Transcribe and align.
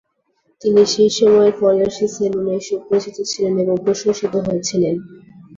তিনি 0.61 0.81
সেই 0.85 1.11
সময়ের 1.17 1.53
ফরাসি 1.59 2.05
সেলুনে 2.15 2.55
সুপরিচিত 2.67 3.17
ছিলেন 3.31 3.53
এবং 3.63 3.75
প্রশংসিত 3.85 4.33
হয়েছিলেন। 4.45 4.95